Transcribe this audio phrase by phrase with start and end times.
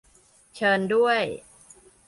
[0.55, 1.21] -เชิญด้วย